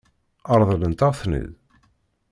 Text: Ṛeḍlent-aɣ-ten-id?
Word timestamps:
Ṛeḍlent-aɣ-ten-id? 0.59 1.51